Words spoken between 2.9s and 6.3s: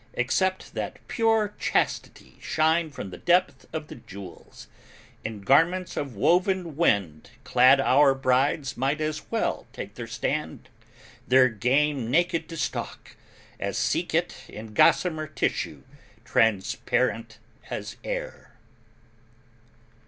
the depth of the jewels: in garments of